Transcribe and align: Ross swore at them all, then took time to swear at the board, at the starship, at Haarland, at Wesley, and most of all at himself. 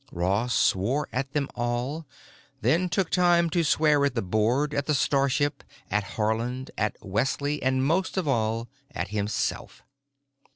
Ross 0.11 0.55
swore 0.55 1.07
at 1.13 1.31
them 1.33 1.47
all, 1.53 2.07
then 2.61 2.89
took 2.89 3.11
time 3.11 3.51
to 3.51 3.63
swear 3.63 4.03
at 4.03 4.15
the 4.15 4.21
board, 4.23 4.73
at 4.73 4.87
the 4.87 4.95
starship, 4.95 5.63
at 5.91 6.03
Haarland, 6.15 6.71
at 6.75 6.97
Wesley, 7.03 7.61
and 7.61 7.85
most 7.85 8.17
of 8.17 8.27
all 8.27 8.67
at 8.89 9.09
himself. 9.09 9.83